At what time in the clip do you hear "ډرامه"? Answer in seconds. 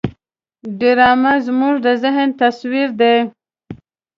0.79-1.33